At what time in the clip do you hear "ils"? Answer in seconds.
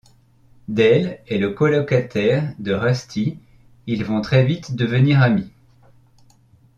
3.85-4.03